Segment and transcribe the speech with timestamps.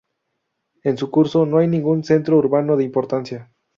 [0.81, 3.51] En su curso, no hay ningún centro urbano de importancia.